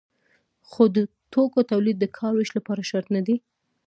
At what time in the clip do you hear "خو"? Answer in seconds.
0.69-0.83